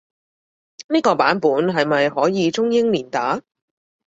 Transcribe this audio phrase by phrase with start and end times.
[0.89, 3.39] 呢個版本係咪可以中英連打？